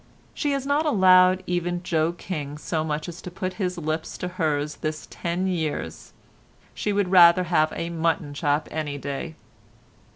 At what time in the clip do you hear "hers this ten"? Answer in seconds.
4.29-5.45